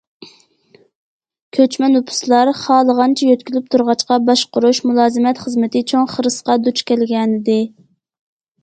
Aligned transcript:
كۆچمە 1.57 1.89
نوپۇسلار 1.95 2.51
خالىغانچە 2.61 3.27
يۆتكىلىپ 3.33 3.69
تۇرغاچقا، 3.77 4.19
باشقۇرۇش، 4.31 4.83
مۇلازىمەت 4.89 5.45
خىزمىتى 5.47 5.87
چوڭ 5.95 6.13
خىرىسقا 6.17 6.59
دۇچ 6.67 6.87
كەلگەنىدى. 6.93 7.63